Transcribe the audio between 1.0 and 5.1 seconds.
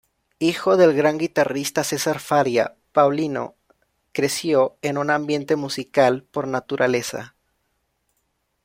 guitarrista Cesar Faria, Paulinho creció en